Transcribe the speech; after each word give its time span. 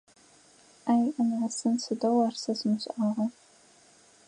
Аӏ-анасын, 0.93 1.75
сыдэу 1.83 2.19
ар 2.27 2.35
сэ 2.41 2.51
сымышӏагъа! 2.59 3.25